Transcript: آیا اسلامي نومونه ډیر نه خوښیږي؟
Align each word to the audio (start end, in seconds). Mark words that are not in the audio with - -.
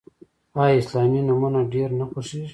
آیا 0.61 0.75
اسلامي 0.81 1.21
نومونه 1.27 1.59
ډیر 1.73 1.89
نه 1.99 2.05
خوښیږي؟ 2.09 2.47